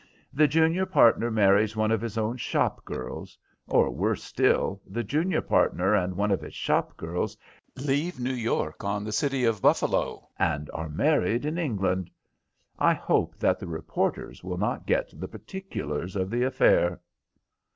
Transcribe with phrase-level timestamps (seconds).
[0.33, 5.41] "The junior partner marries one of his own shop girls, or, worse still, the junior
[5.41, 7.37] partner and one of his shop girls
[7.75, 12.09] leave New York on the City of Buffalo, and are married in England.
[12.79, 16.99] I hope that the reporters will not get the particulars of the affair."